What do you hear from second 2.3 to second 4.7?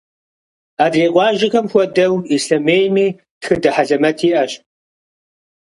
Ислъэмейми тхыдэ хьэлэмэт иӏэщ.